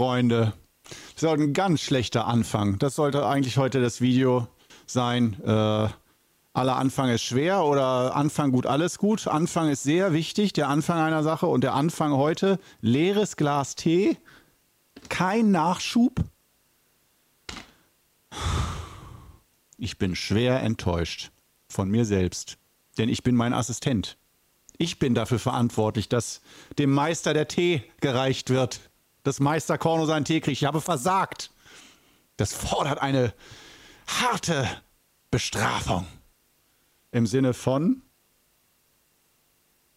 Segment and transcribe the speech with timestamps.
[0.00, 0.54] Freunde.
[1.14, 2.78] Das ist ein ganz schlechter Anfang.
[2.78, 4.48] Das sollte eigentlich heute das Video
[4.86, 5.36] sein.
[5.44, 9.28] Äh, aller Anfang ist schwer oder Anfang gut, alles gut.
[9.28, 11.48] Anfang ist sehr wichtig, der Anfang einer Sache.
[11.48, 14.16] Und der Anfang heute, leeres Glas Tee,
[15.10, 16.24] kein Nachschub.
[19.76, 21.30] Ich bin schwer enttäuscht
[21.68, 22.56] von mir selbst,
[22.96, 24.16] denn ich bin mein Assistent.
[24.78, 26.40] Ich bin dafür verantwortlich, dass
[26.78, 28.89] dem Meister der Tee gereicht wird,
[29.30, 30.60] dass Meister Korno seinen Tee kriegt.
[30.60, 31.52] Ich habe versagt.
[32.36, 33.32] Das fordert eine
[34.08, 34.68] harte
[35.30, 36.04] Bestrafung
[37.12, 38.02] im Sinne von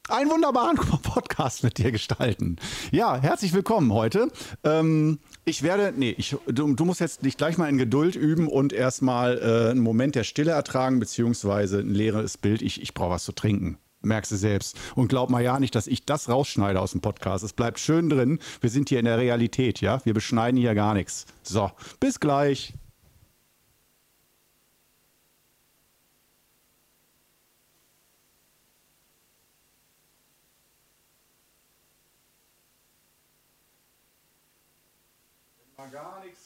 [0.08, 2.58] einen wunderbaren Podcast mit dir gestalten.
[2.92, 4.28] Ja, herzlich willkommen heute.
[4.64, 8.48] Ähm, ich werde, nee, ich, du, du, musst jetzt dich gleich mal in Geduld üben
[8.48, 12.62] und erstmal äh, einen Moment der Stille ertragen, beziehungsweise ein leeres Bild.
[12.62, 13.80] Ich, ich brauche was zu trinken.
[14.04, 14.78] Merkst du selbst.
[14.96, 17.44] Und glaub mal ja nicht, dass ich das rausschneide aus dem Podcast.
[17.44, 18.40] Es bleibt schön drin.
[18.62, 20.00] Wir sind hier in der Realität, ja?
[20.06, 21.26] Wir beschneiden hier gar nichts.
[21.42, 22.74] So, bis gleich.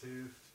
[0.02, 0.52] hilft.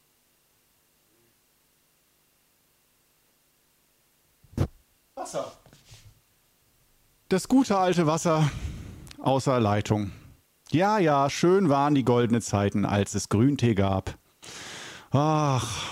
[5.14, 5.61] Wasser.
[7.32, 8.50] Das gute alte Wasser
[9.18, 10.12] außer Leitung.
[10.70, 14.18] Ja, ja, schön waren die goldenen Zeiten, als es Grüntee gab.
[15.12, 15.82] Ach,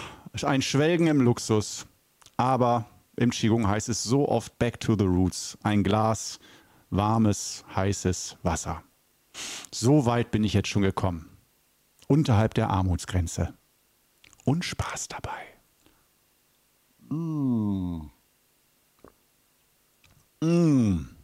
[0.42, 1.86] ein Schwelgen im Luxus.
[2.36, 2.84] Aber
[3.16, 5.56] im Qigong heißt es so oft Back to the Roots.
[5.62, 6.40] Ein Glas
[6.90, 8.82] warmes, heißes Wasser.
[9.72, 11.30] So weit bin ich jetzt schon gekommen
[12.06, 13.54] unterhalb der Armutsgrenze.
[14.44, 15.40] Und Spaß dabei.
[17.08, 18.10] Mmh.
[20.42, 21.19] Mmh.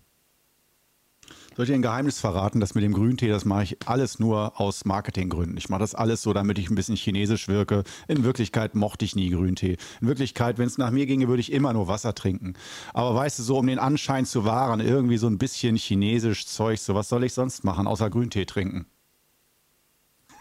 [1.56, 2.60] Soll ich dir ein Geheimnis verraten?
[2.60, 5.56] Das mit dem Grüntee, das mache ich alles nur aus Marketinggründen.
[5.56, 7.82] Ich mache das alles so, damit ich ein bisschen chinesisch wirke.
[8.08, 9.78] In Wirklichkeit mochte ich nie Grüntee.
[10.02, 12.56] In Wirklichkeit, wenn es nach mir ginge, würde ich immer nur Wasser trinken.
[12.92, 16.78] Aber weißt du, so um den Anschein zu wahren, irgendwie so ein bisschen chinesisch Zeug,
[16.78, 18.84] so was soll ich sonst machen, außer Grüntee trinken?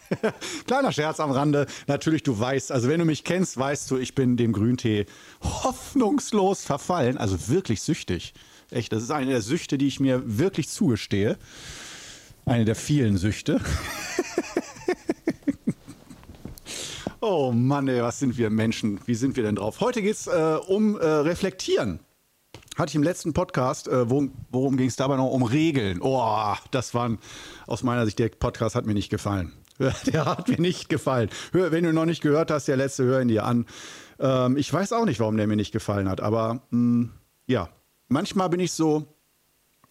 [0.68, 1.66] Kleiner Scherz am Rande.
[1.88, 5.06] Natürlich, du weißt, also wenn du mich kennst, weißt du, ich bin dem Grüntee
[5.42, 7.18] hoffnungslos verfallen.
[7.18, 8.34] Also wirklich süchtig.
[8.72, 11.38] Echt, das ist eine der Süchte, die ich mir wirklich zugestehe.
[12.46, 13.60] Eine der vielen Süchte.
[17.22, 19.00] oh Mann, ey, was sind wir Menschen?
[19.06, 19.82] Wie sind wir denn drauf?
[19.82, 22.00] Heute geht es äh, um äh, Reflektieren.
[22.76, 25.32] Hatte ich im letzten Podcast, äh, worum, worum ging es dabei noch?
[25.32, 26.00] Um Regeln.
[26.02, 27.20] Oh, das waren
[27.68, 29.54] aus meiner Sicht, der Podcast hat mir nicht gefallen.
[30.06, 31.30] Der hat mir nicht gefallen.
[31.52, 33.66] Hör, wenn du noch nicht gehört hast, der letzte, hör ihn dir an.
[34.20, 37.12] Ähm, ich weiß auch nicht, warum der mir nicht gefallen hat, aber mh, mm,
[37.48, 37.68] ja,
[38.08, 39.16] manchmal bin ich so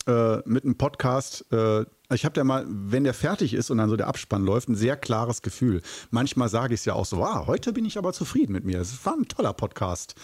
[0.07, 1.45] äh, mit einem Podcast.
[1.53, 4.69] Äh, ich habe ja mal, wenn der fertig ist und dann so der Abspann läuft,
[4.69, 5.81] ein sehr klares Gefühl.
[6.11, 8.81] Manchmal sage ich es ja auch so, ah, heute bin ich aber zufrieden mit mir.
[8.81, 10.15] Es war ein toller Podcast.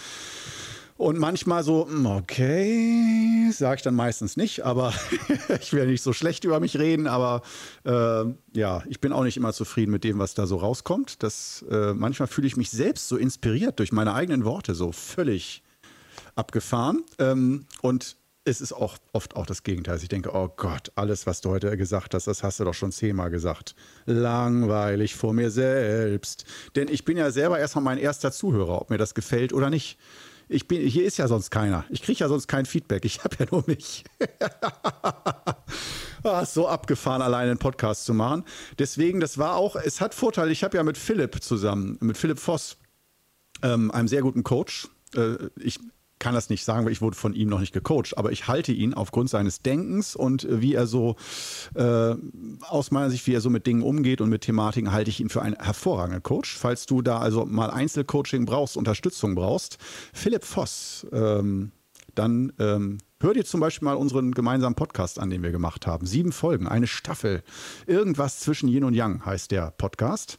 [1.00, 4.92] Und manchmal so, hm, okay, sage ich dann meistens nicht, aber
[5.60, 7.40] ich will nicht so schlecht über mich reden, aber
[7.84, 11.22] äh, ja, ich bin auch nicht immer zufrieden mit dem, was da so rauskommt.
[11.22, 15.62] Das, äh, manchmal fühle ich mich selbst so inspiriert durch meine eigenen Worte, so völlig
[16.40, 17.04] abgefahren.
[17.18, 19.98] Ähm, und es ist auch oft auch das Gegenteil.
[19.98, 22.90] Ich denke, oh Gott, alles, was du heute gesagt hast, das hast du doch schon
[22.90, 23.76] zehnmal gesagt.
[24.06, 26.44] Langweilig vor mir selbst.
[26.74, 29.98] Denn ich bin ja selber erstmal mein erster Zuhörer, ob mir das gefällt oder nicht
[30.52, 31.84] ich bin, hier ist ja sonst keiner.
[31.90, 33.04] Ich kriege ja sonst kein Feedback.
[33.04, 34.02] Ich habe ja nur mich.
[36.24, 38.44] ah, so abgefahren, alleine einen Podcast zu machen.
[38.76, 40.50] Deswegen, das war auch, es hat Vorteile.
[40.50, 42.78] Ich habe ja mit Philipp zusammen, mit Philipp Voss,
[43.62, 44.88] ähm, einem sehr guten Coach.
[45.14, 45.78] Äh, ich
[46.20, 48.70] kann das nicht sagen, weil ich wurde von ihm noch nicht gecoacht, aber ich halte
[48.70, 51.16] ihn aufgrund seines Denkens und äh, wie er so
[51.74, 52.14] äh,
[52.68, 55.30] aus meiner Sicht, wie er so mit Dingen umgeht und mit Thematiken, halte ich ihn
[55.30, 56.56] für einen hervorragenden Coach.
[56.56, 59.78] Falls du da also mal Einzelcoaching brauchst, Unterstützung brauchst,
[60.12, 61.72] Philipp Voss, ähm,
[62.14, 66.06] dann ähm, hör dir zum Beispiel mal unseren gemeinsamen Podcast an, den wir gemacht haben.
[66.06, 67.42] Sieben Folgen, eine Staffel.
[67.86, 70.38] Irgendwas zwischen Yin und Yang heißt der Podcast.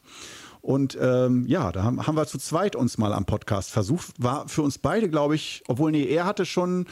[0.61, 4.13] Und ähm, ja, da haben, haben wir zu zweit uns mal am Podcast versucht.
[4.19, 6.85] War für uns beide, glaube ich, obwohl, nee, er hatte schon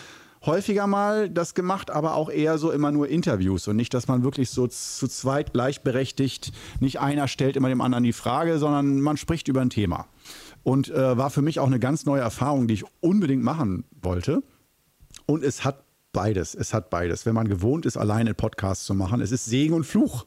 [0.45, 4.23] häufiger mal das gemacht, aber auch eher so immer nur Interviews und nicht, dass man
[4.23, 9.17] wirklich so zu zweit gleichberechtigt, nicht einer stellt immer dem anderen die Frage, sondern man
[9.17, 10.07] spricht über ein Thema.
[10.63, 14.43] Und äh, war für mich auch eine ganz neue Erfahrung, die ich unbedingt machen wollte.
[15.25, 16.55] Und es hat beides.
[16.55, 17.25] Es hat beides.
[17.25, 20.25] Wenn man gewohnt ist, alleine Podcasts zu machen, es ist Segen und Fluch.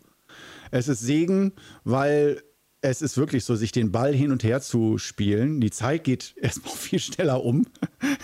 [0.71, 1.53] Es ist Segen,
[1.85, 2.43] weil
[2.83, 5.61] es ist wirklich so, sich den Ball hin und her zu spielen.
[5.61, 7.67] Die Zeit geht erstmal viel schneller um,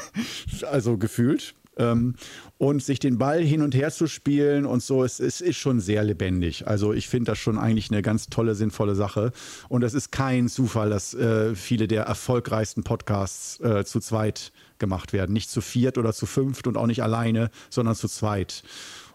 [0.70, 1.55] also gefühlt.
[1.76, 2.16] Ähm,
[2.58, 5.78] und sich den Ball hin und her zu spielen und so, es, es ist schon
[5.78, 6.66] sehr lebendig.
[6.66, 9.31] Also ich finde das schon eigentlich eine ganz tolle, sinnvolle Sache.
[9.69, 14.50] Und es ist kein Zufall, dass äh, viele der erfolgreichsten Podcasts äh, zu zweit
[14.81, 15.32] gemacht werden.
[15.32, 18.64] Nicht zu viert oder zu fünft und auch nicht alleine, sondern zu zweit.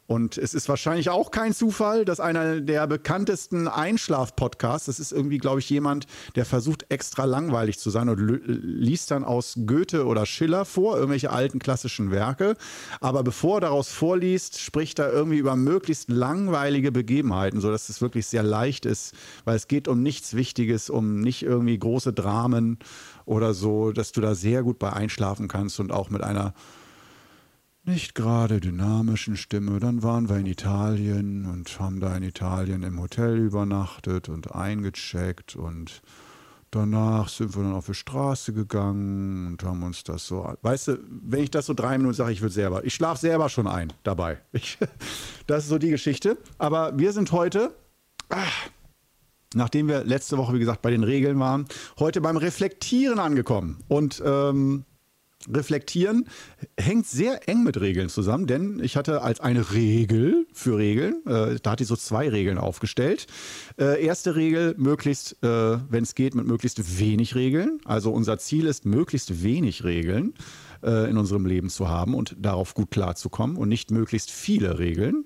[0.05, 5.37] Und es ist wahrscheinlich auch kein Zufall, dass einer der bekanntesten Einschlaf-Podcasts, das ist irgendwie,
[5.37, 10.25] glaube ich, jemand, der versucht extra langweilig zu sein und liest dann aus Goethe oder
[10.25, 12.55] Schiller vor, irgendwelche alten klassischen Werke.
[12.99, 18.27] Aber bevor er daraus vorliest, spricht er irgendwie über möglichst langweilige Begebenheiten, sodass es wirklich
[18.27, 19.13] sehr leicht ist,
[19.45, 22.77] weil es geht um nichts Wichtiges, um nicht irgendwie große Dramen
[23.25, 26.53] oder so, dass du da sehr gut bei einschlafen kannst und auch mit einer
[27.85, 29.79] nicht gerade dynamischen Stimme.
[29.79, 35.55] Dann waren wir in Italien und haben da in Italien im Hotel übernachtet und eingecheckt
[35.55, 36.01] und
[36.71, 40.53] danach sind wir dann auf die Straße gegangen und haben uns das so.
[40.61, 42.83] Weißt du, wenn ich das so drei Minuten sage, ich will selber.
[42.85, 44.39] Ich schlafe selber schon ein dabei.
[44.53, 44.77] Ich,
[45.47, 46.37] das ist so die Geschichte.
[46.57, 47.75] Aber wir sind heute.
[48.29, 48.69] Ach,
[49.53, 51.67] nachdem wir letzte Woche, wie gesagt, bei den Regeln waren,
[51.99, 53.83] heute beim Reflektieren angekommen.
[53.87, 54.85] Und ähm,
[55.51, 56.27] Reflektieren
[56.79, 61.57] hängt sehr eng mit Regeln zusammen, denn ich hatte als eine Regel für Regeln, äh,
[61.61, 63.27] da hatte ich so zwei Regeln aufgestellt.
[63.79, 67.79] Äh, erste Regel, möglichst, äh, wenn es geht, mit möglichst wenig Regeln.
[67.85, 70.33] Also unser Ziel ist, möglichst wenig Regeln
[70.83, 75.25] äh, in unserem Leben zu haben und darauf gut klarzukommen und nicht möglichst viele Regeln.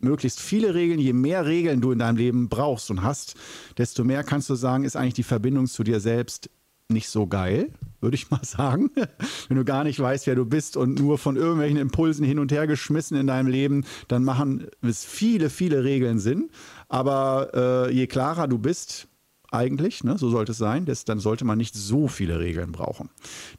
[0.00, 3.36] Möglichst viele Regeln, je mehr Regeln du in deinem Leben brauchst und hast,
[3.78, 6.50] desto mehr kannst du sagen, ist eigentlich die Verbindung zu dir selbst
[6.88, 7.70] nicht so geil,
[8.02, 8.90] würde ich mal sagen.
[9.48, 12.52] Wenn du gar nicht weißt, wer du bist und nur von irgendwelchen Impulsen hin und
[12.52, 16.50] her geschmissen in deinem Leben, dann machen es viele, viele Regeln Sinn.
[16.88, 19.08] Aber äh, je klarer du bist,
[19.52, 23.10] eigentlich, ne, so sollte es sein, das, dann sollte man nicht so viele Regeln brauchen.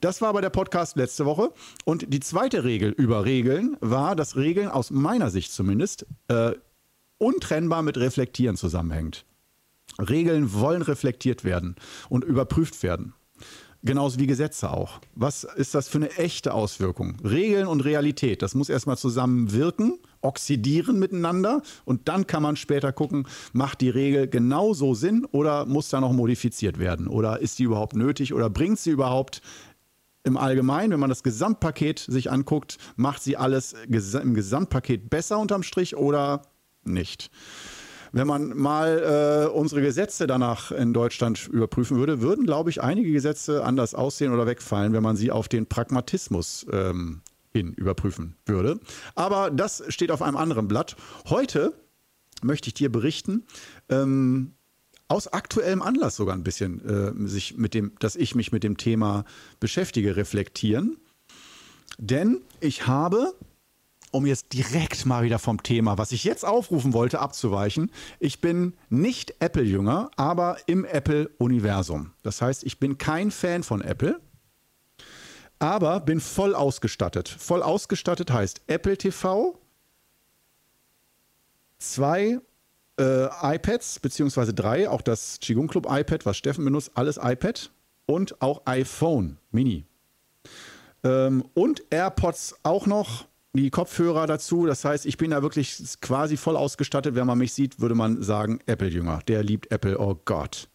[0.01, 1.51] Das war aber der Podcast letzte Woche.
[1.86, 6.54] Und die zweite Regel über Regeln war, dass Regeln aus meiner Sicht zumindest äh,
[7.19, 9.25] untrennbar mit Reflektieren zusammenhängt.
[10.00, 11.75] Regeln wollen reflektiert werden
[12.10, 13.13] und überprüft werden.
[13.85, 15.01] Genauso wie Gesetze auch.
[15.13, 17.18] Was ist das für eine echte Auswirkung?
[17.21, 22.94] Regeln und Realität, das muss erstmal zusammen wirken, oxidieren miteinander und dann kann man später
[22.94, 27.09] gucken, macht die Regel genauso Sinn oder muss da noch modifiziert werden?
[27.09, 29.41] Oder ist die überhaupt nötig oder bringt sie überhaupt
[30.24, 35.63] im Allgemeinen, wenn man das Gesamtpaket sich anguckt, macht sie alles im Gesamtpaket besser unterm
[35.63, 36.44] Strich oder
[36.85, 37.30] nicht?
[38.15, 43.12] Wenn man mal äh, unsere Gesetze danach in Deutschland überprüfen würde, würden, glaube ich, einige
[43.12, 47.21] Gesetze anders aussehen oder wegfallen, wenn man sie auf den Pragmatismus ähm,
[47.51, 48.80] hin überprüfen würde.
[49.15, 50.95] Aber das steht auf einem anderen Blatt.
[51.27, 51.74] Heute
[52.44, 53.48] möchte ich dir berichten,
[53.89, 54.54] ähm,
[55.07, 58.77] aus aktuellem Anlass sogar ein bisschen, äh, sich mit dem, dass ich mich mit dem
[58.77, 59.25] Thema
[59.59, 60.98] beschäftige, reflektieren.
[61.98, 63.33] Denn ich habe
[64.13, 67.92] um jetzt direkt mal wieder vom Thema, was ich jetzt aufrufen wollte, abzuweichen.
[68.19, 72.12] Ich bin nicht Apple-Jünger, aber im Apple-Universum.
[72.21, 74.21] Das heißt, ich bin kein Fan von Apple,
[75.57, 77.27] aber bin voll ausgestattet.
[77.27, 79.57] Voll ausgestattet heißt Apple TV,
[81.80, 82.39] zwei
[83.00, 87.71] äh, iPads, beziehungsweise drei, auch das Qigong Club iPad, was Steffen benutzt, alles iPad
[88.06, 89.85] und auch iPhone Mini.
[91.04, 94.66] Ähm, und AirPods auch noch die Kopfhörer dazu.
[94.66, 97.16] Das heißt, ich bin da wirklich quasi voll ausgestattet.
[97.16, 99.19] Wenn man mich sieht, würde man sagen, Apple-Jünger.
[99.28, 100.68] Der liebt Apple, oh Gott.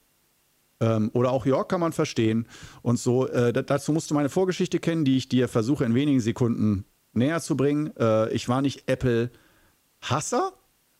[0.80, 2.46] Ähm, oder auch York kann man verstehen.
[2.82, 6.20] Und so, äh, dazu musst du meine Vorgeschichte kennen, die ich dir versuche in wenigen
[6.20, 7.92] Sekunden näher zu bringen.
[7.98, 10.52] Äh, ich war nicht Apple-Hasser,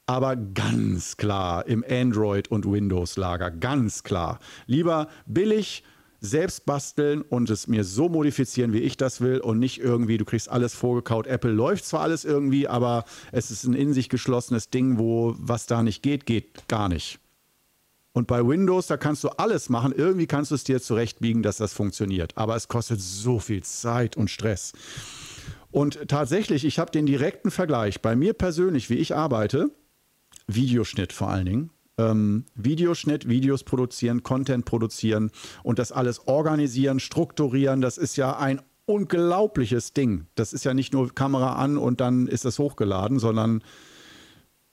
[0.06, 3.52] aber ganz klar im Android- und Windows-Lager.
[3.52, 4.40] Ganz klar.
[4.66, 5.84] Lieber billig
[6.20, 10.24] selbst basteln und es mir so modifizieren, wie ich das will und nicht irgendwie, du
[10.24, 11.26] kriegst alles vorgekaut.
[11.26, 15.66] Apple läuft zwar alles irgendwie, aber es ist ein in sich geschlossenes Ding, wo was
[15.66, 17.20] da nicht geht, geht gar nicht.
[18.12, 19.92] Und bei Windows, da kannst du alles machen.
[19.96, 22.36] Irgendwie kannst du es dir zurechtbiegen, dass das funktioniert.
[22.36, 24.72] Aber es kostet so viel Zeit und Stress.
[25.70, 28.00] Und tatsächlich, ich habe den direkten Vergleich.
[28.00, 29.70] Bei mir persönlich, wie ich arbeite,
[30.48, 35.30] Videoschnitt vor allen Dingen, ähm, Videoschnitt, Videos produzieren, Content produzieren
[35.62, 40.26] und das alles organisieren, strukturieren, das ist ja ein unglaubliches Ding.
[40.34, 43.62] Das ist ja nicht nur Kamera an und dann ist das hochgeladen, sondern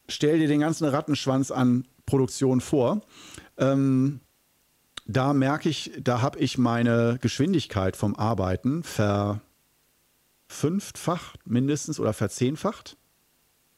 [0.07, 3.01] stell dir den ganzen Rattenschwanz an Produktion vor.
[3.57, 4.21] Ähm,
[5.05, 8.83] da merke ich, da habe ich meine Geschwindigkeit vom Arbeiten
[10.47, 12.97] verfünffacht mindestens oder verzehnfacht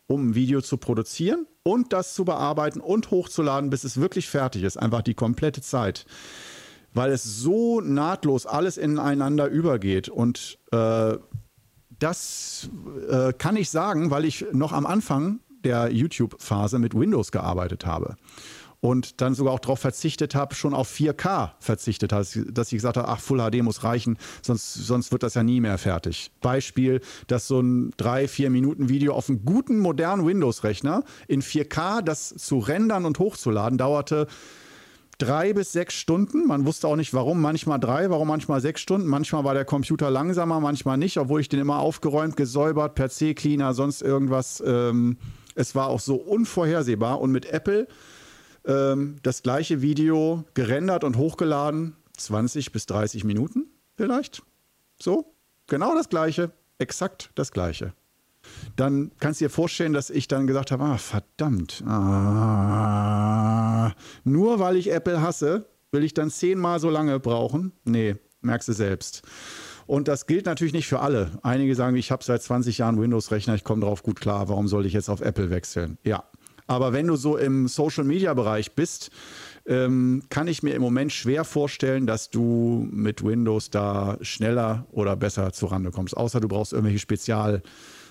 [0.07, 4.63] um ein Video zu produzieren und das zu bearbeiten und hochzuladen, bis es wirklich fertig
[4.63, 4.77] ist.
[4.77, 6.05] Einfach die komplette Zeit.
[6.93, 11.17] Weil es so nahtlos alles ineinander übergeht und äh,
[11.99, 12.69] das
[13.09, 18.15] äh, kann ich sagen, weil ich noch am Anfang der YouTube-Phase mit Windows gearbeitet habe
[18.79, 22.97] und dann sogar auch darauf verzichtet habe, schon auf 4K verzichtet habe, dass ich gesagt
[22.97, 26.31] habe, ach, Full HD muss reichen, sonst, sonst wird das ja nie mehr fertig.
[26.41, 32.01] Beispiel, dass so ein 3, 4 Minuten Video auf einem guten, modernen Windows-Rechner in 4K,
[32.01, 34.27] das zu rendern und hochzuladen, dauerte
[35.17, 36.45] drei bis sechs Stunden.
[36.45, 37.41] Man wusste auch nicht warum.
[37.41, 39.07] Manchmal drei, warum manchmal sechs Stunden.
[39.07, 43.73] Manchmal war der Computer langsamer, manchmal nicht, obwohl ich den immer aufgeräumt, gesäubert, per C-Cleaner,
[43.73, 44.61] sonst irgendwas.
[44.65, 45.17] Ähm,
[45.55, 47.19] es war auch so unvorhersehbar.
[47.19, 47.87] Und mit Apple
[48.67, 54.43] ähm, das gleiche Video gerendert und hochgeladen, 20 bis 30 Minuten vielleicht.
[55.01, 55.33] So,
[55.67, 57.93] genau das gleiche, exakt das gleiche.
[58.75, 62.73] Dann kannst du dir vorstellen, dass ich dann gesagt habe, ah, verdammt, ah,
[64.23, 67.73] nur weil ich Apple hasse, will ich dann zehnmal so lange brauchen?
[67.83, 69.23] Nee, merkst du selbst.
[69.85, 71.31] Und das gilt natürlich nicht für alle.
[71.43, 74.85] Einige sagen, ich habe seit 20 Jahren Windows-Rechner, ich komme darauf gut klar, warum soll
[74.85, 75.97] ich jetzt auf Apple wechseln?
[76.03, 76.25] Ja,
[76.67, 79.09] aber wenn du so im Social-Media-Bereich bist,
[79.65, 85.15] ähm, kann ich mir im Moment schwer vorstellen, dass du mit Windows da schneller oder
[85.15, 86.15] besser zurande kommst.
[86.15, 87.61] Außer du brauchst irgendwelche Spezial-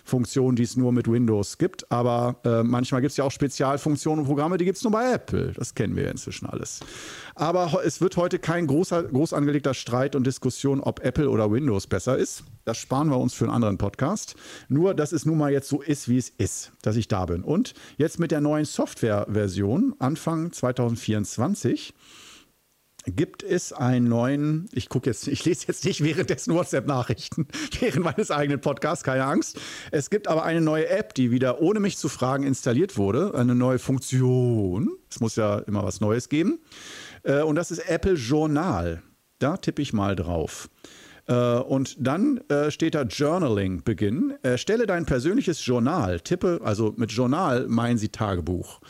[0.06, 1.90] Funktionen, die es nur mit Windows gibt.
[1.90, 5.12] Aber äh, manchmal gibt es ja auch Spezialfunktionen und Programme, die gibt es nur bei
[5.12, 5.52] Apple.
[5.52, 6.80] Das kennen wir ja inzwischen alles.
[7.34, 11.86] Aber es wird heute kein großer, groß angelegter Streit und Diskussion, ob Apple oder Windows
[11.86, 12.44] besser ist.
[12.64, 14.34] Das sparen wir uns für einen anderen Podcast.
[14.68, 17.42] Nur, dass es nun mal jetzt so ist, wie es ist, dass ich da bin.
[17.42, 21.94] Und jetzt mit der neuen Softwareversion Anfang 2024
[23.06, 27.46] gibt es einen neuen, ich gucke jetzt, ich lese jetzt nicht währenddessen WhatsApp-Nachrichten,
[27.80, 29.58] während meines eigenen Podcasts, keine Angst.
[29.92, 33.54] Es gibt aber eine neue App, die wieder ohne mich zu fragen installiert wurde, eine
[33.54, 34.90] neue Funktion.
[35.10, 36.58] Es muss ja immer was Neues geben.
[37.22, 39.02] Äh, und das ist Apple Journal.
[39.38, 40.68] Da tippe ich mal drauf.
[41.26, 44.34] Äh, und dann äh, steht da Journaling beginnen.
[44.42, 46.20] Erstelle dein persönliches Journal.
[46.20, 48.80] Tippe, also mit Journal meinen Sie Tagebuch.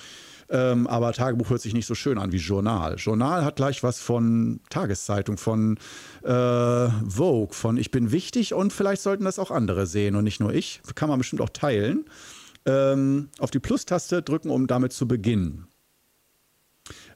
[0.48, 2.94] Ähm, aber Tagebuch hört sich nicht so schön an wie Journal.
[2.96, 5.78] Journal hat gleich was von Tageszeitung, von
[6.22, 10.40] äh, Vogue, von Ich bin wichtig und vielleicht sollten das auch andere sehen und nicht
[10.40, 10.80] nur ich.
[10.94, 12.04] Kann man bestimmt auch teilen.
[12.64, 15.66] Ähm, auf die Plus-Taste drücken, um damit zu beginnen.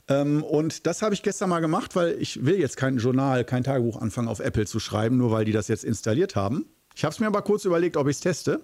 [0.09, 3.65] Ähm, und das habe ich gestern mal gemacht, weil ich will jetzt kein Journal, kein
[3.65, 6.67] Tagebuch anfangen auf Apple zu schreiben, nur weil die das jetzt installiert haben.
[6.97, 8.61] Ich habe es mir aber kurz überlegt, ob ich es teste.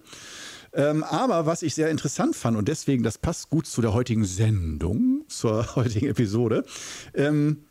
[0.77, 4.25] Ähm, aber was ich sehr interessant fand und deswegen, das passt gut zu der heutigen
[4.25, 6.65] Sendung, zur heutigen Episode,
[7.15, 7.65] ähm,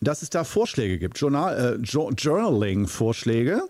[0.00, 3.62] dass es da Vorschläge gibt, Journal, äh, Journaling-Vorschläge.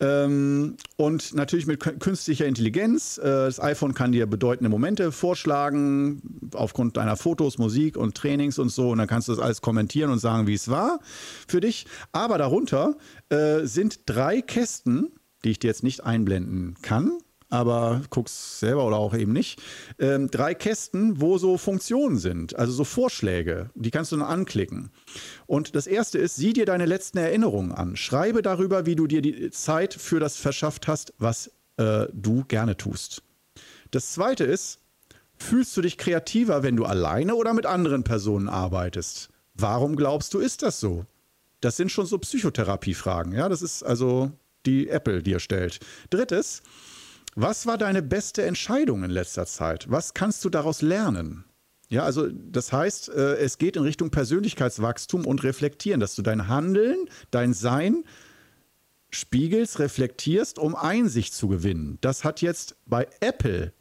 [0.00, 3.18] Ähm, und natürlich mit künstlicher Intelligenz.
[3.18, 6.22] Äh, das iPhone kann dir bedeutende Momente vorschlagen,
[6.54, 8.90] aufgrund deiner Fotos, Musik und Trainings und so.
[8.90, 11.00] Und dann kannst du das alles kommentieren und sagen, wie es war
[11.48, 11.86] für dich.
[12.12, 12.96] Aber darunter
[13.28, 15.08] äh, sind drei Kästen,
[15.44, 17.18] die ich dir jetzt nicht einblenden kann
[17.50, 19.60] aber guck's selber oder auch eben nicht.
[19.98, 24.90] Ähm, drei Kästen, wo so Funktionen sind, also so Vorschläge, die kannst du dann anklicken.
[25.46, 27.96] Und das erste ist, sieh dir deine letzten Erinnerungen an.
[27.96, 32.76] Schreibe darüber, wie du dir die Zeit für das verschafft hast, was äh, du gerne
[32.76, 33.22] tust.
[33.90, 34.80] Das zweite ist,
[35.36, 39.28] fühlst du dich kreativer, wenn du alleine oder mit anderen Personen arbeitest?
[39.54, 41.06] Warum glaubst du, ist das so?
[41.60, 43.32] Das sind schon so Psychotherapiefragen.
[43.32, 44.32] Ja, das ist also
[44.66, 45.80] die Apple dir stellt.
[46.10, 46.62] Drittes,
[47.34, 49.90] was war deine beste Entscheidung in letzter Zeit?
[49.90, 51.44] Was kannst du daraus lernen?
[51.88, 56.48] Ja, also das heißt, äh, es geht in Richtung Persönlichkeitswachstum und Reflektieren, dass du dein
[56.48, 58.04] Handeln, dein Sein
[59.10, 61.98] spiegelst, reflektierst, um Einsicht zu gewinnen.
[62.00, 63.72] Das hat jetzt bei Apple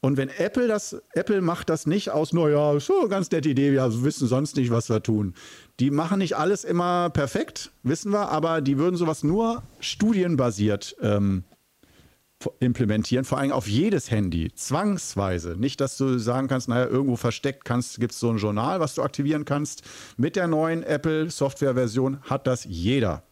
[0.00, 4.04] und wenn Apple das, Apple macht das nicht aus, naja, so ganz nette Idee, wir
[4.04, 5.34] wissen sonst nicht, was wir tun.
[5.80, 11.42] Die machen nicht alles immer perfekt, wissen wir, aber die würden sowas nur studienbasiert ähm,
[12.60, 15.56] implementieren, vor allem auf jedes Handy, zwangsweise.
[15.56, 17.64] Nicht, dass du sagen kannst, naja, irgendwo versteckt
[17.98, 19.82] gibt es so ein Journal, was du aktivieren kannst.
[20.16, 23.24] Mit der neuen Apple-Software-Version hat das jeder.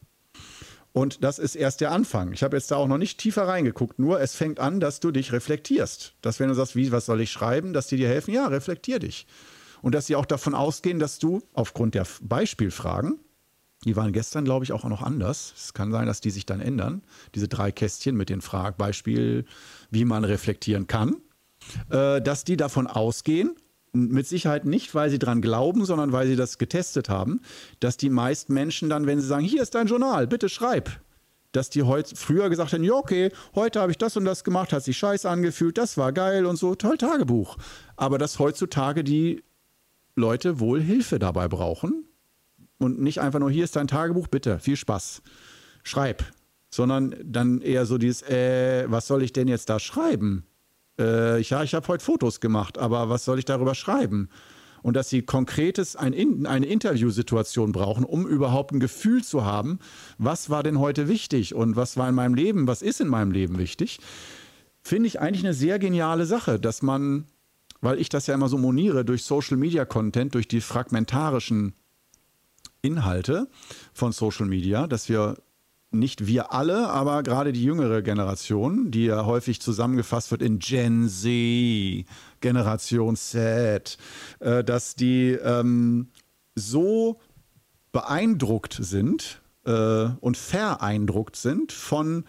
[0.93, 2.33] Und das ist erst der Anfang.
[2.33, 5.11] Ich habe jetzt da auch noch nicht tiefer reingeguckt, nur es fängt an, dass du
[5.11, 6.15] dich reflektierst.
[6.23, 8.99] Dass wenn du sagst, wie, was soll ich schreiben, dass die dir helfen, ja, reflektier
[8.99, 9.27] dich.
[9.83, 13.21] Und dass sie auch davon ausgehen, dass du aufgrund der Beispielfragen
[13.85, 15.52] die waren gestern, glaube ich, auch noch anders.
[15.56, 17.02] Es kann sein, dass die sich dann ändern.
[17.35, 19.45] Diese drei Kästchen mit den Fragbeispiel,
[19.90, 21.16] wie man reflektieren kann.
[21.90, 23.54] Äh, dass die davon ausgehen,
[23.92, 27.40] mit Sicherheit nicht, weil sie dran glauben, sondern weil sie das getestet haben,
[27.80, 30.90] dass die meisten Menschen dann, wenn sie sagen, hier ist dein Journal, bitte schreib,
[31.52, 34.73] dass die heute früher gesagt haben, ja, okay, heute habe ich das und das gemacht,
[34.73, 37.56] hat sich scheiße angefühlt, das war geil und so, toll Tagebuch.
[37.97, 39.42] Aber dass heutzutage die
[40.14, 42.06] Leute wohl Hilfe dabei brauchen,
[42.78, 45.23] und nicht einfach nur, hier ist dein Tagebuch, bitte, viel Spaß.
[45.83, 46.25] Schreib.
[46.68, 50.45] sondern dann eher so dieses, äh, was soll ich denn jetzt da schreiben?
[50.99, 54.28] Äh, ja, ich habe heute Fotos gemacht, aber was soll ich darüber schreiben?
[54.83, 59.78] Und dass sie konkretes, ein, eine Interviewsituation brauchen, um überhaupt ein Gefühl zu haben,
[60.18, 63.30] was war denn heute wichtig und was war in meinem Leben, was ist in meinem
[63.30, 63.99] Leben wichtig,
[64.83, 67.26] finde ich eigentlich eine sehr geniale Sache, dass man,
[67.80, 71.75] weil ich das ja immer so moniere, durch Social Media Content, durch die fragmentarischen
[72.87, 73.49] Inhalte
[73.93, 75.37] von Social Media, dass wir
[75.90, 81.09] nicht wir alle, aber gerade die jüngere Generation, die ja häufig zusammengefasst wird in Gen
[81.09, 82.07] Z,
[82.40, 83.97] Generation Z,
[84.40, 86.09] äh, dass die ähm,
[86.55, 87.21] so
[87.93, 92.25] beeindruckt sind äh, und vereindruckt sind von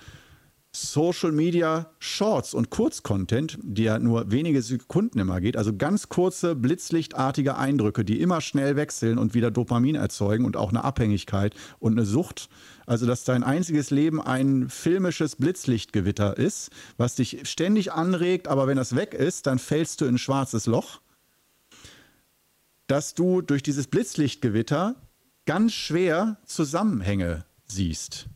[0.81, 6.55] Social Media Shorts und Kurzcontent, die ja nur wenige Sekunden immer geht, also ganz kurze,
[6.55, 11.93] blitzlichtartige Eindrücke, die immer schnell wechseln und wieder Dopamin erzeugen und auch eine Abhängigkeit und
[11.93, 12.49] eine Sucht.
[12.85, 18.77] Also, dass dein einziges Leben ein filmisches Blitzlichtgewitter ist, was dich ständig anregt, aber wenn
[18.77, 21.01] das weg ist, dann fällst du in ein schwarzes Loch.
[22.85, 24.95] Dass du durch dieses Blitzlichtgewitter
[25.45, 28.27] ganz schwer Zusammenhänge siehst.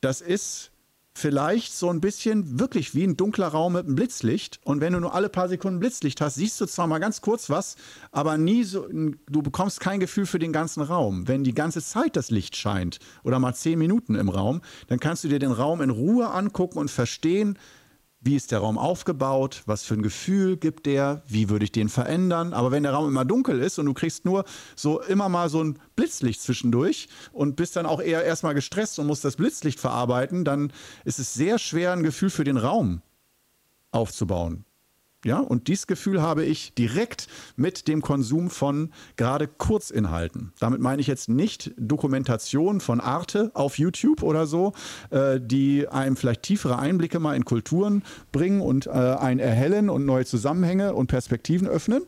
[0.00, 0.70] Das ist
[1.14, 4.60] vielleicht so ein bisschen wirklich wie ein dunkler Raum mit einem Blitzlicht.
[4.64, 7.50] Und wenn du nur alle paar Sekunden Blitzlicht hast, siehst du zwar mal ganz kurz
[7.50, 7.76] was,
[8.12, 11.28] aber nie so, du bekommst kein Gefühl für den ganzen Raum.
[11.28, 15.24] Wenn die ganze Zeit das Licht scheint oder mal zehn Minuten im Raum, dann kannst
[15.24, 17.58] du dir den Raum in Ruhe angucken und verstehen,
[18.20, 21.88] wie ist der Raum aufgebaut, was für ein Gefühl gibt der, wie würde ich den
[21.88, 22.52] verändern.
[22.52, 24.44] Aber wenn der Raum immer dunkel ist und du kriegst nur
[24.76, 29.06] so immer mal so ein Blitzlicht zwischendurch und bist dann auch eher erstmal gestresst und
[29.06, 30.72] musst das Blitzlicht verarbeiten, dann
[31.04, 33.00] ist es sehr schwer, ein Gefühl für den Raum
[33.90, 34.64] aufzubauen.
[35.24, 40.52] Ja, und dieses Gefühl habe ich direkt mit dem Konsum von gerade Kurzinhalten.
[40.60, 44.72] Damit meine ich jetzt nicht Dokumentation von Arte auf YouTube oder so,
[45.10, 48.02] äh, die einem vielleicht tiefere Einblicke mal in Kulturen
[48.32, 52.02] bringen und äh, ein erhellen und neue Zusammenhänge und Perspektiven öffnen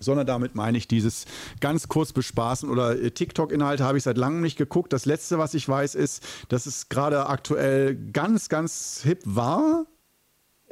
[0.00, 1.26] sondern damit meine ich dieses
[1.60, 4.92] ganz kurz bespaßen oder äh, TikTok-Inhalte habe ich seit langem nicht geguckt.
[4.92, 9.86] Das letzte, was ich weiß, ist, dass es gerade aktuell ganz, ganz hip war,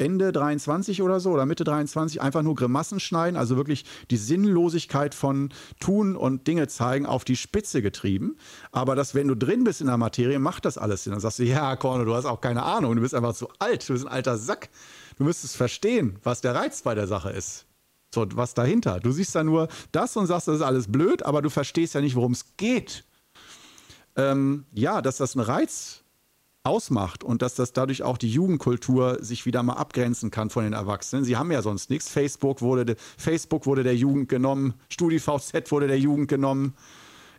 [0.00, 5.14] Ende 23 oder so oder Mitte 23 einfach nur Grimassen schneiden, also wirklich die Sinnlosigkeit
[5.14, 8.36] von Tun und Dinge zeigen auf die Spitze getrieben.
[8.72, 11.12] Aber dass, wenn du drin bist in der Materie, macht das alles Sinn.
[11.12, 13.88] Dann sagst du, ja, Korno, du hast auch keine Ahnung, du bist einfach zu alt,
[13.88, 14.70] du bist ein alter Sack.
[15.18, 17.66] Du müsstest verstehen, was der Reiz bei der Sache ist.
[18.14, 18.98] So, was dahinter.
[19.00, 22.00] Du siehst da nur das und sagst, das ist alles blöd, aber du verstehst ja
[22.00, 23.04] nicht, worum es geht.
[24.16, 26.02] Ähm, ja, dass das ein Reiz
[26.62, 30.74] ausmacht und dass das dadurch auch die Jugendkultur sich wieder mal abgrenzen kann von den
[30.74, 31.24] Erwachsenen.
[31.24, 32.10] Sie haben ja sonst nichts.
[32.10, 36.74] Facebook wurde, Facebook wurde der Jugend genommen, StudiVZ wurde der Jugend genommen,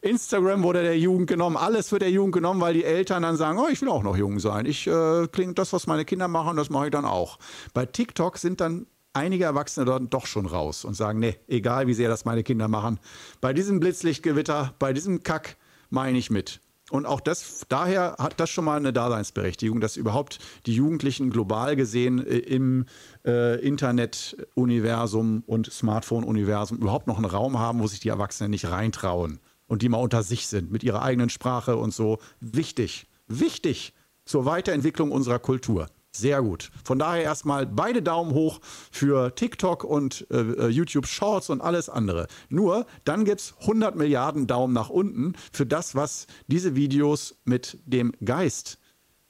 [0.02, 3.60] Instagram wurde der Jugend genommen, alles wird der Jugend genommen, weil die Eltern dann sagen,
[3.60, 4.66] oh, ich will auch noch jung sein.
[4.66, 7.38] Ich äh, klingt das, was meine Kinder machen, das mache ich dann auch.
[7.76, 11.94] Bei TikTok sind dann einige Erwachsene dort doch schon raus und sagen, nee, egal wie
[11.94, 13.00] sehr das meine Kinder machen,
[13.42, 15.58] bei diesem Blitzlichtgewitter, bei diesem Kack
[15.92, 16.62] meine ich mit.
[16.92, 21.78] Und auch das, daher hat das schon mal eine Daseinsberechtigung, dass überhaupt die Jugendlichen global
[21.78, 22.86] gesehen äh, im
[23.26, 29.40] äh, Internet-Universum und Smartphone-Universum überhaupt noch einen Raum haben, wo sich die Erwachsenen nicht reintrauen
[29.68, 32.20] und die mal unter sich sind, mit ihrer eigenen Sprache und so.
[32.42, 33.94] Wichtig, wichtig
[34.26, 35.88] zur Weiterentwicklung unserer Kultur.
[36.14, 36.72] Sehr gut.
[36.84, 38.60] Von daher erstmal beide Daumen hoch
[38.92, 42.28] für TikTok und äh, äh YouTube Shorts und alles andere.
[42.50, 47.78] Nur dann gibt es 100 Milliarden Daumen nach unten für das, was diese Videos mit
[47.86, 48.78] dem Geist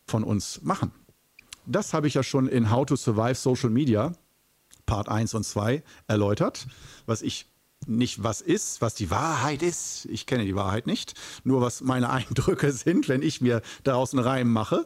[0.07, 0.91] von uns machen.
[1.67, 4.13] Das habe ich ja schon in How to Survive Social Media
[4.87, 6.67] Part 1 und 2 erläutert,
[7.05, 7.47] was ich
[7.87, 10.05] nicht was ist, was die Wahrheit ist.
[10.05, 11.13] Ich kenne die Wahrheit nicht,
[11.43, 14.85] nur was meine Eindrücke sind, wenn ich mir daraus einen Reim mache.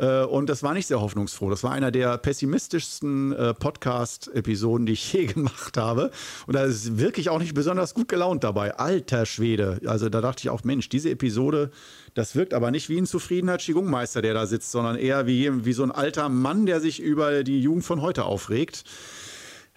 [0.00, 1.50] Äh, und das war nicht sehr hoffnungsfroh.
[1.50, 6.10] Das war einer der pessimistischsten äh, Podcast-Episoden, die ich je gemacht habe.
[6.46, 8.76] Und da ist wirklich auch nicht besonders gut gelaunt dabei.
[8.76, 9.80] Alter Schwede.
[9.84, 11.70] Also da dachte ich auch, Mensch, diese Episode,
[12.14, 15.72] das wirkt aber nicht wie ein zufriedener Qigong-Meister, der da sitzt, sondern eher wie, wie
[15.74, 18.84] so ein alter Mann, der sich über die Jugend von heute aufregt.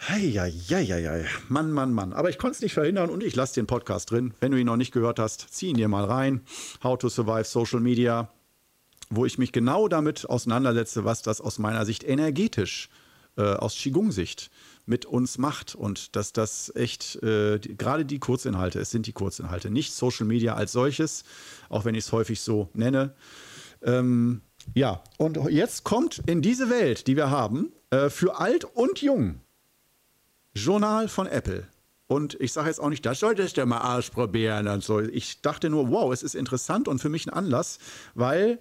[0.07, 1.25] Heieieiei.
[1.49, 2.13] Mann, Mann, Mann.
[2.13, 4.33] Aber ich konnte es nicht verhindern und ich lasse den Podcast drin.
[4.39, 6.41] Wenn du ihn noch nicht gehört hast, zieh ihn dir mal rein.
[6.83, 8.29] How to Survive Social Media
[9.15, 12.89] wo ich mich genau damit auseinandersetze, was das aus meiner Sicht energetisch,
[13.37, 14.51] äh, aus Qigong-Sicht
[14.85, 19.13] mit uns macht und dass das echt äh, die, gerade die Kurzinhalte, es sind die
[19.13, 21.23] Kurzinhalte, nicht Social Media als solches,
[21.69, 23.13] auch wenn ich es häufig so nenne.
[23.81, 24.41] Ähm,
[24.73, 29.41] ja, und jetzt kommt in diese Welt, die wir haben, äh, für alt und jung,
[30.53, 31.67] Journal von Apple.
[32.07, 34.99] Und ich sage jetzt auch nicht, das solltest du mal ausprobieren und so.
[34.99, 37.79] Ich dachte nur, wow, es ist interessant und für mich ein Anlass,
[38.13, 38.59] weil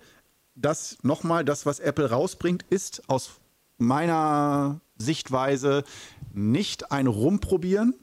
[0.54, 3.40] das nochmal, das, was Apple rausbringt, ist aus
[3.78, 5.84] meiner Sichtweise
[6.32, 7.94] nicht ein Rumprobieren,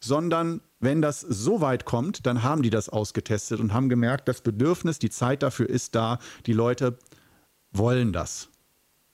[0.00, 4.40] sondern wenn das so weit kommt, dann haben die das ausgetestet und haben gemerkt, das
[4.40, 6.98] Bedürfnis, die Zeit dafür ist da, die Leute
[7.70, 8.48] wollen das.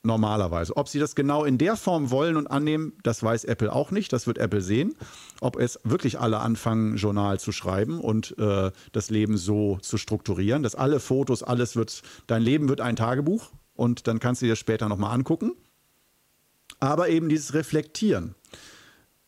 [0.05, 0.77] Normalerweise.
[0.77, 4.13] Ob sie das genau in der Form wollen und annehmen, das weiß Apple auch nicht.
[4.13, 4.95] Das wird Apple sehen.
[5.41, 10.63] Ob es wirklich alle anfangen, Journal zu schreiben und äh, das Leben so zu strukturieren,
[10.63, 14.57] dass alle Fotos, alles wird, dein Leben wird ein Tagebuch und dann kannst du dir
[14.57, 15.53] später nochmal angucken.
[16.79, 18.37] Aber eben dieses Reflektieren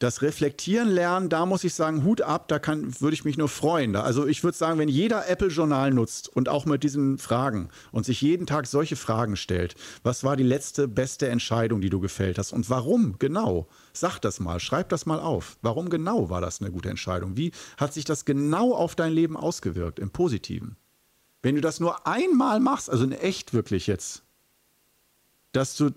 [0.00, 3.50] das Reflektieren lernen, da muss ich sagen, Hut ab, da kann, würde ich mich nur
[3.50, 3.94] freuen.
[3.96, 8.22] Also ich würde sagen, wenn jeder Apple-Journal nutzt und auch mit diesen Fragen und sich
[8.22, 12.52] jeden Tag solche Fragen stellt, was war die letzte beste Entscheidung, die du gefällt hast
[12.54, 13.68] und warum genau?
[13.92, 15.58] Sag das mal, schreib das mal auf.
[15.60, 17.36] Warum genau war das eine gute Entscheidung?
[17.36, 20.76] Wie hat sich das genau auf dein Leben ausgewirkt, im Positiven?
[21.42, 24.22] Wenn du das nur einmal machst, also in echt wirklich jetzt,
[25.52, 25.90] dass du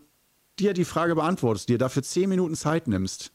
[0.59, 3.32] dir die Frage beantwortest, dir dafür zehn Minuten Zeit nimmst,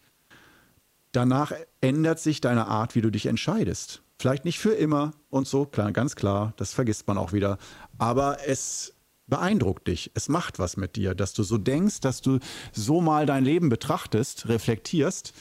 [1.13, 4.03] danach ändert sich deine Art, wie du dich entscheidest.
[4.21, 7.59] Vielleicht nicht für immer und so, klar, ganz klar, das vergisst man auch wieder.
[7.99, 8.95] Aber es
[9.29, 12.39] beeindruckt dich, es macht was mit dir, dass du so denkst, dass du
[12.73, 15.35] so mal dein Leben betrachtest, reflektierst,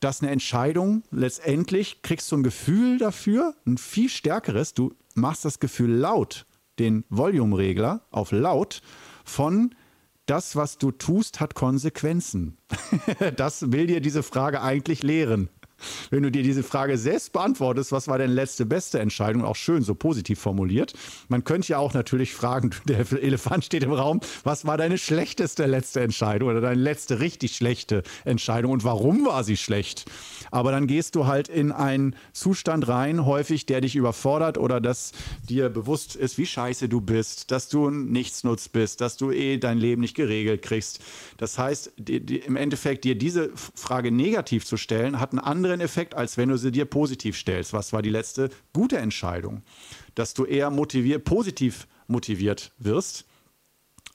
[0.00, 4.74] dass eine Entscheidung letztendlich kriegst du ein Gefühl dafür, ein viel stärkeres.
[4.74, 6.46] Du machst das Gefühl laut,
[6.78, 8.82] den Volume-Regler auf laut
[9.24, 9.74] von
[10.26, 12.56] das, was du tust, hat Konsequenzen.
[13.36, 15.48] das will dir diese Frage eigentlich lehren.
[16.10, 19.82] Wenn du dir diese Frage selbst beantwortest, was war denn letzte beste Entscheidung, auch schön
[19.82, 20.94] so positiv formuliert.
[21.28, 25.66] Man könnte ja auch natürlich fragen, der Elefant steht im Raum, was war deine schlechteste
[25.66, 30.06] letzte Entscheidung oder deine letzte richtig schlechte Entscheidung und warum war sie schlecht?
[30.56, 35.12] Aber dann gehst du halt in einen Zustand rein, häufig, der dich überfordert oder dass
[35.46, 39.76] dir bewusst ist, wie scheiße du bist, dass du nichtsnutz bist, dass du eh dein
[39.76, 41.00] Leben nicht geregelt kriegst.
[41.36, 45.82] Das heißt, die, die, im Endeffekt dir diese Frage negativ zu stellen, hat einen anderen
[45.82, 47.74] Effekt, als wenn du sie dir positiv stellst.
[47.74, 49.60] Was war die letzte gute Entscheidung?
[50.14, 53.26] Dass du eher motiviert, positiv motiviert wirst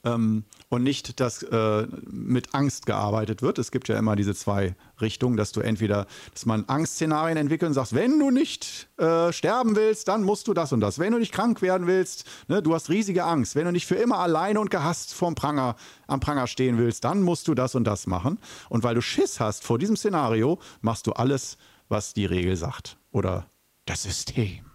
[0.04, 3.58] ähm, und nicht, dass äh, mit Angst gearbeitet wird.
[3.58, 7.74] Es gibt ja immer diese zwei Richtungen, dass du entweder, dass man Angstszenarien entwickelt und
[7.74, 10.98] sagst, wenn du nicht äh, sterben willst, dann musst du das und das.
[10.98, 13.54] Wenn du nicht krank werden willst, ne, du hast riesige Angst.
[13.54, 17.22] Wenn du nicht für immer alleine und gehasst vorm Pranger, am Pranger stehen willst, dann
[17.22, 18.38] musst du das und das machen.
[18.68, 21.56] Und weil du Schiss hast vor diesem Szenario, machst du alles,
[21.88, 23.46] was die Regel sagt oder
[23.86, 24.71] das System.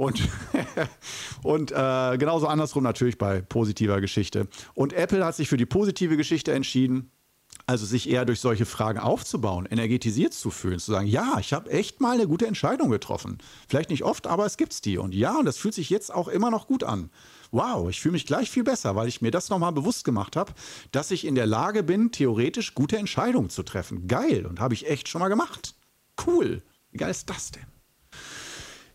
[0.00, 0.18] Und,
[1.42, 4.48] und äh, genauso andersrum natürlich bei positiver Geschichte.
[4.72, 7.10] Und Apple hat sich für die positive Geschichte entschieden,
[7.66, 11.70] also sich eher durch solche Fragen aufzubauen, energetisiert zu fühlen, zu sagen, ja, ich habe
[11.70, 13.36] echt mal eine gute Entscheidung getroffen.
[13.68, 14.96] Vielleicht nicht oft, aber es gibt's die.
[14.96, 17.10] Und ja, und das fühlt sich jetzt auch immer noch gut an.
[17.50, 20.54] Wow, ich fühle mich gleich viel besser, weil ich mir das nochmal bewusst gemacht habe,
[20.92, 24.08] dass ich in der Lage bin, theoretisch gute Entscheidungen zu treffen.
[24.08, 25.74] Geil, und habe ich echt schon mal gemacht.
[26.26, 26.62] Cool.
[26.90, 27.79] Wie geil ist das denn?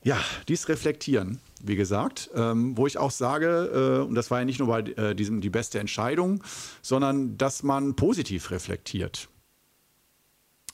[0.06, 4.46] Ja, dies reflektieren, wie gesagt, ähm, wo ich auch sage, äh, und das war ja
[4.46, 6.44] nicht nur bei äh, diesem die beste Entscheidung,
[6.84, 9.30] sondern dass man positiv reflektiert.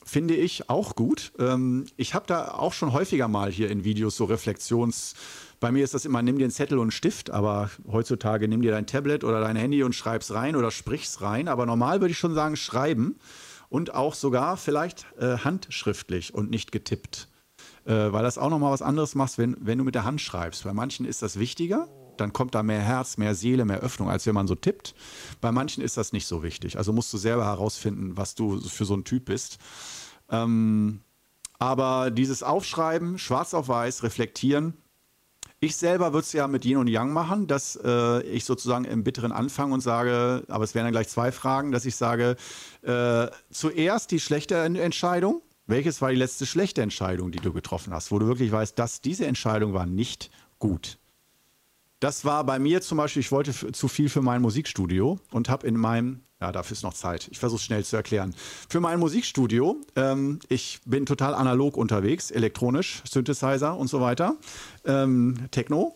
[0.04, 1.32] Finde ich auch gut.
[1.39, 5.13] Ähm, ich habe da auch schon häufiger mal hier in Videos so Reflexions.
[5.62, 8.62] Bei mir ist das immer, nimm dir einen Zettel und einen Stift, aber heutzutage nimm
[8.62, 11.48] dir dein Tablet oder dein Handy und schreib's rein oder sprich's rein.
[11.48, 13.15] Aber normal würde ich schon sagen, schreiben
[13.70, 17.30] und auch sogar vielleicht äh, handschriftlich und nicht getippt
[17.86, 20.63] äh, weil das auch nochmal was anderes machst, wenn, wenn du mit der Hand schreibst.
[20.63, 24.26] Bei manchen ist das wichtiger, dann kommt da mehr Herz, mehr Seele, mehr Öffnung, als
[24.26, 24.94] wenn man so tippt.
[25.41, 26.78] Bei manchen ist das nicht so wichtig.
[26.78, 29.58] Also musst du selber herausfinden, was du für so ein Typ bist.
[30.30, 31.02] Ähm,
[31.60, 34.74] aber dieses Aufschreiben, schwarz auf weiß, reflektieren,
[35.63, 39.04] ich selber würde es ja mit Yin und Yang machen, dass äh, ich sozusagen im
[39.04, 42.36] bitteren anfange und sage, aber es wären dann gleich zwei Fragen, dass ich sage,
[42.82, 48.12] äh, zuerst die schlechte Entscheidung, welches war die letzte schlechte Entscheidung, die du getroffen hast,
[48.12, 50.97] wo du wirklich weißt, dass diese Entscheidung war nicht gut?
[52.00, 55.67] Das war bei mir zum Beispiel, ich wollte zu viel für mein Musikstudio und habe
[55.67, 57.28] in meinem ja, dafür ist noch Zeit.
[57.32, 58.34] Ich versuche es schnell zu erklären.
[58.68, 64.36] Für mein Musikstudio, ähm, ich bin total analog unterwegs, elektronisch, Synthesizer und so weiter,
[64.84, 65.96] ähm, Techno.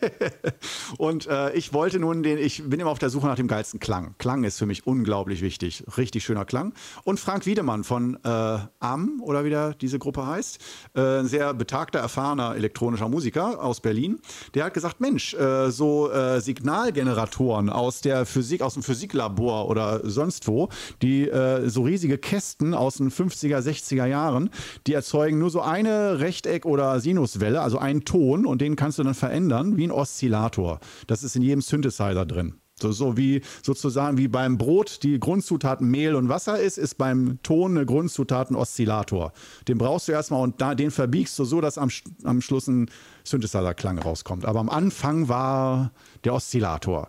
[0.98, 3.80] und äh, ich wollte nun den, ich bin immer auf der Suche nach dem geilsten
[3.80, 4.14] Klang.
[4.18, 5.82] Klang ist für mich unglaublich wichtig.
[5.96, 6.72] Richtig schöner Klang.
[7.02, 10.58] Und Frank Wiedemann von äh, AM oder wie der, diese Gruppe heißt,
[10.94, 14.20] äh, ein sehr betagter, erfahrener elektronischer Musiker aus Berlin,
[14.54, 19.68] der hat gesagt, Mensch, äh, so äh, Signalgeneratoren aus der Physik, aus dem Physiklabor Ecuador
[19.68, 20.68] oder sonst wo,
[21.02, 24.50] die äh, so riesige Kästen aus den 50er, 60er Jahren,
[24.86, 29.02] die erzeugen nur so eine Rechteck- oder Sinuswelle, also einen Ton und den kannst du
[29.02, 30.80] dann verändern wie ein Oszillator.
[31.06, 32.54] Das ist in jedem Synthesizer drin.
[32.80, 37.38] So, so wie sozusagen wie beim Brot die Grundzutat Mehl und Wasser ist, ist beim
[37.42, 39.32] Ton eine Grundzutat ein Oszillator.
[39.66, 41.90] Den brauchst du erstmal und da, den verbiegst du so, dass am,
[42.24, 42.90] am Schluss ein
[43.24, 44.44] Synthesizer-Klang rauskommt.
[44.44, 45.92] Aber am Anfang war
[46.24, 47.08] der Oszillator.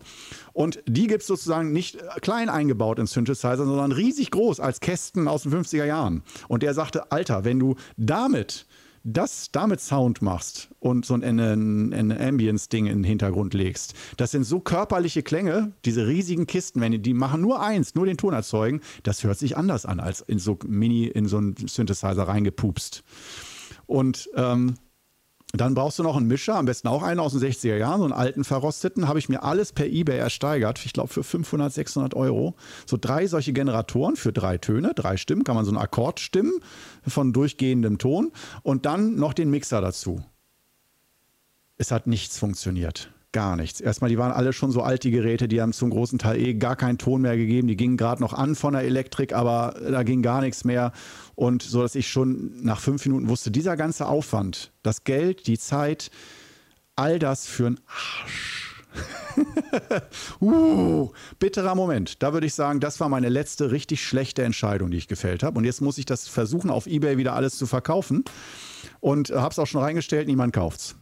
[0.53, 5.27] Und die gibt es sozusagen nicht klein eingebaut in Synthesizer, sondern riesig groß als Kästen
[5.27, 6.23] aus den 50er Jahren.
[6.47, 8.65] Und der sagte, Alter, wenn du damit
[9.13, 14.31] das damit Sound machst und so ein, ein, ein Ambience-Ding in den Hintergrund legst, das
[14.31, 18.17] sind so körperliche Klänge, diese riesigen Kisten, wenn die, die machen nur eins, nur den
[18.17, 22.23] Ton erzeugen, das hört sich anders an als in so Mini, in so einen Synthesizer
[22.23, 23.03] reingepupst.
[23.85, 24.75] Und ähm,
[25.53, 28.05] dann brauchst du noch einen Mischer, am besten auch einen aus den 60er Jahren, so
[28.05, 29.07] einen alten verrosteten.
[29.07, 32.55] Habe ich mir alles per Ebay ersteigert, ich glaube für 500, 600 Euro.
[32.85, 36.53] So drei solche Generatoren für drei Töne, drei Stimmen, kann man so einen Akkord stimmen
[37.07, 38.31] von durchgehendem Ton
[38.61, 40.23] und dann noch den Mixer dazu.
[41.77, 43.79] Es hat nichts funktioniert gar nichts.
[43.81, 46.53] Erstmal, die waren alle schon so alt, die Geräte, die haben zum großen Teil eh
[46.55, 47.67] gar keinen Ton mehr gegeben.
[47.67, 50.91] Die gingen gerade noch an von der Elektrik, aber da ging gar nichts mehr.
[51.35, 55.57] Und so, dass ich schon nach fünf Minuten wusste, dieser ganze Aufwand, das Geld, die
[55.57, 56.09] Zeit,
[56.95, 58.65] all das für einen Arsch.
[60.41, 62.21] uh, bitterer Moment.
[62.23, 65.57] Da würde ich sagen, das war meine letzte richtig schlechte Entscheidung, die ich gefällt habe.
[65.57, 68.23] Und jetzt muss ich das versuchen, auf Ebay wieder alles zu verkaufen.
[68.99, 70.95] Und habe es auch schon reingestellt, niemand kauft's.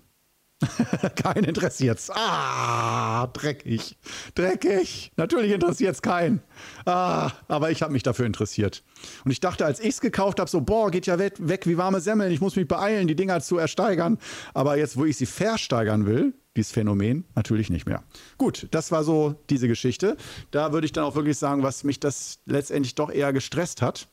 [1.15, 2.09] Kein interessiert's.
[2.11, 3.95] Ah, dreckig.
[4.33, 5.11] Dreckig.
[5.15, 6.41] Natürlich interessiert's keinen.
[6.85, 8.83] Ah, aber ich habe mich dafür interessiert.
[9.23, 12.01] Und ich dachte, als ich's gekauft habe, so, boah, geht ja weg, weg wie warme
[12.01, 12.31] Semmeln.
[12.31, 14.17] Ich muss mich beeilen, die Dinger zu ersteigern.
[14.55, 18.03] Aber jetzt, wo ich sie versteigern will, dieses Phänomen, natürlich nicht mehr.
[18.39, 20.17] Gut, das war so diese Geschichte.
[20.49, 24.07] Da würde ich dann auch wirklich sagen, was mich das letztendlich doch eher gestresst hat.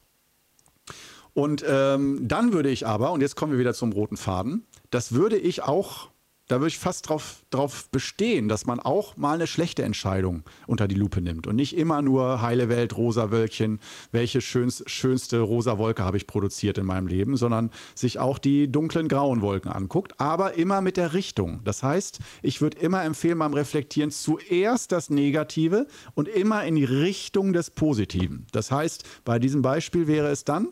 [1.33, 5.13] Und ähm, dann würde ich aber, und jetzt kommen wir wieder zum roten Faden, das
[5.13, 6.11] würde ich auch
[6.49, 10.87] da würde ich fast drauf, drauf bestehen, dass man auch mal eine schlechte Entscheidung unter
[10.87, 13.81] die Lupe nimmt und nicht immer nur heile Welt, rosa Wölkchen,
[14.13, 18.71] welche schönst, schönste rosa Wolke habe ich produziert in meinem Leben, sondern sich auch die
[18.71, 21.61] dunklen grauen Wolken anguckt, aber immer mit der Richtung.
[21.65, 26.85] Das heißt, ich würde immer empfehlen beim Reflektieren zuerst das Negative und immer in die
[26.85, 28.47] Richtung des Positiven.
[28.53, 30.69] Das heißt, bei diesem Beispiel wäre es dann,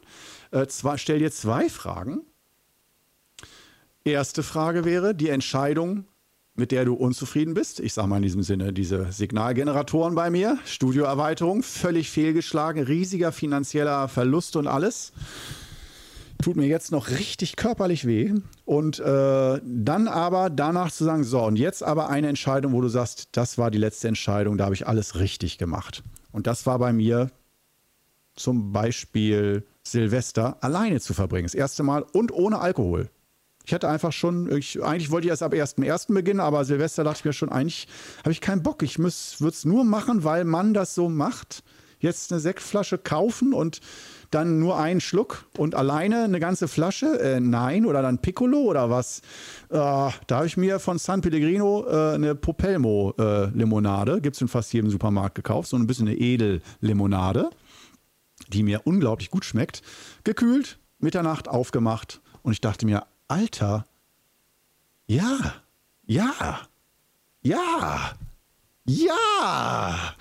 [0.51, 2.23] äh, zwar, stell dir zwei Fragen
[4.05, 6.07] Erste Frage wäre die Entscheidung,
[6.55, 7.79] mit der du unzufrieden bist.
[7.79, 14.09] Ich sage mal in diesem Sinne, diese Signalgeneratoren bei mir, Studioerweiterung, völlig fehlgeschlagen, riesiger finanzieller
[14.09, 15.13] Verlust und alles.
[16.43, 18.35] Tut mir jetzt noch richtig körperlich weh.
[18.65, 22.89] Und äh, dann aber danach zu sagen, so, und jetzt aber eine Entscheidung, wo du
[22.89, 26.03] sagst, das war die letzte Entscheidung, da habe ich alles richtig gemacht.
[26.33, 27.31] Und das war bei mir
[28.35, 31.45] zum Beispiel Silvester alleine zu verbringen.
[31.45, 33.09] Das erste Mal und ohne Alkohol.
[33.65, 36.13] Ich hatte einfach schon, ich, eigentlich wollte ich erst ab 1.1.
[36.13, 37.87] beginnen, aber Silvester dachte ich mir schon, eigentlich
[38.21, 38.83] habe ich keinen Bock.
[38.83, 41.63] Ich würde es nur machen, weil man das so macht.
[42.01, 43.81] Jetzt eine Sektflasche kaufen und
[44.33, 47.21] dann nur einen Schluck und alleine eine ganze Flasche?
[47.21, 49.21] Äh, nein, oder dann Piccolo oder was?
[49.69, 54.49] Äh, da habe ich mir von San Pellegrino äh, eine Popelmo-Limonade, äh, gibt es in
[54.49, 57.51] fast jedem Supermarkt gekauft, so ein bisschen eine Edellimonade,
[58.49, 59.83] die mir unglaublich gut schmeckt.
[60.25, 63.87] Gekühlt, Mitternacht aufgemacht und ich dachte mir, Alter,
[65.07, 65.55] ja,
[66.07, 66.61] ja,
[67.43, 68.13] ja,
[68.85, 70.15] ja,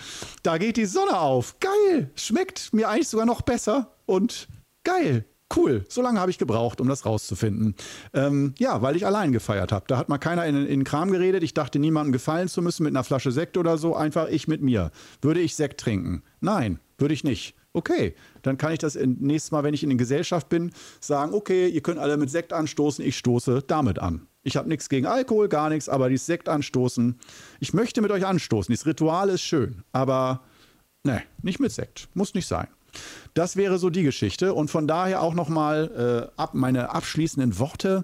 [0.43, 1.59] da geht die Sonne auf.
[1.59, 4.47] Geil, schmeckt mir eigentlich sogar noch besser und
[4.83, 5.25] geil.
[5.53, 7.75] Cool, so lange habe ich gebraucht, um das rauszufinden.
[8.13, 9.83] Ähm, ja, weil ich allein gefeiert habe.
[9.87, 11.43] Da hat mal keiner in, in den Kram geredet.
[11.43, 13.95] Ich dachte, niemandem gefallen zu müssen mit einer Flasche Sekt oder so.
[13.95, 14.91] Einfach ich mit mir.
[15.21, 16.23] Würde ich Sekt trinken?
[16.39, 17.55] Nein, würde ich nicht.
[17.73, 21.69] Okay, dann kann ich das nächstes Mal, wenn ich in der Gesellschaft bin, sagen, okay,
[21.69, 24.27] ihr könnt alle mit Sekt anstoßen, ich stoße damit an.
[24.43, 27.17] Ich habe nichts gegen Alkohol, gar nichts, aber dieses Sekt anstoßen,
[27.59, 28.71] ich möchte mit euch anstoßen.
[28.71, 30.41] Dieses Ritual ist schön, aber
[31.03, 32.67] ne, nicht mit Sekt, muss nicht sein.
[33.33, 38.03] Das wäre so die Geschichte und von daher auch nochmal äh, ab meine abschließenden Worte.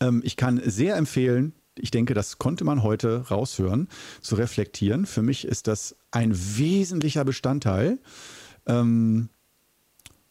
[0.00, 3.88] Ähm, ich kann sehr empfehlen, ich denke, das konnte man heute raushören,
[4.20, 5.06] zu reflektieren.
[5.06, 7.98] Für mich ist das ein wesentlicher Bestandteil
[8.66, 9.28] ähm,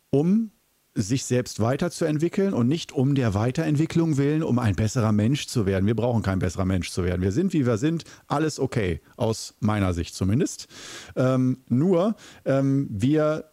[0.09, 0.51] um
[0.95, 5.85] sich selbst weiterzuentwickeln und nicht um der Weiterentwicklung willen, um ein besserer Mensch zu werden.
[5.85, 7.21] Wir brauchen kein besserer Mensch zu werden.
[7.21, 10.67] Wir sind, wie wir sind, alles okay, aus meiner Sicht zumindest.
[11.15, 12.15] Ähm, nur,
[12.45, 13.45] ähm, wir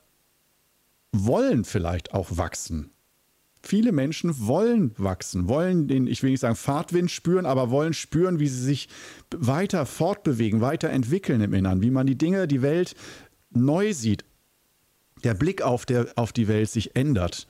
[1.12, 2.90] wollen vielleicht auch wachsen.
[3.62, 8.38] Viele Menschen wollen wachsen, wollen den, ich will nicht sagen Fahrtwind spüren, aber wollen spüren,
[8.38, 8.88] wie sie sich
[9.34, 12.94] weiter fortbewegen, weiterentwickeln im Innern, wie man die Dinge, die Welt
[13.50, 14.24] neu sieht,
[15.24, 17.46] der Blick auf, der, auf die Welt sich ändert.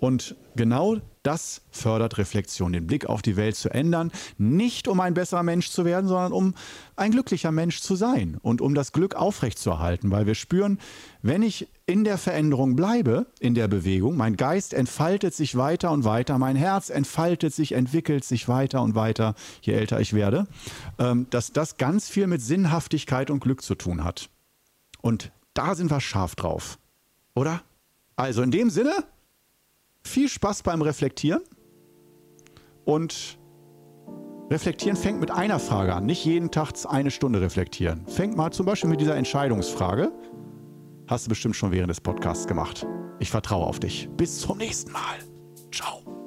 [0.00, 4.12] Und genau das fördert Reflexion, den Blick auf die Welt zu ändern.
[4.38, 6.54] Nicht um ein besserer Mensch zu werden, sondern um
[6.94, 10.10] ein glücklicher Mensch zu sein und um das Glück aufrechtzuerhalten.
[10.10, 10.78] Weil wir spüren,
[11.20, 16.04] wenn ich in der Veränderung bleibe, in der Bewegung, mein Geist entfaltet sich weiter und
[16.04, 20.46] weiter, mein Herz entfaltet sich, entwickelt sich weiter und weiter, je älter ich werde,
[20.98, 24.30] ähm, dass das ganz viel mit Sinnhaftigkeit und Glück zu tun hat.
[25.02, 26.78] Und da sind wir scharf drauf.
[27.38, 27.62] Oder?
[28.16, 28.92] Also in dem Sinne,
[30.02, 31.40] viel Spaß beim Reflektieren.
[32.84, 33.38] Und
[34.50, 36.04] reflektieren fängt mit einer Frage an.
[36.04, 38.06] Nicht jeden Tag eine Stunde reflektieren.
[38.08, 40.10] Fängt mal zum Beispiel mit dieser Entscheidungsfrage.
[41.06, 42.84] Hast du bestimmt schon während des Podcasts gemacht.
[43.20, 44.08] Ich vertraue auf dich.
[44.16, 45.18] Bis zum nächsten Mal.
[45.70, 46.17] Ciao.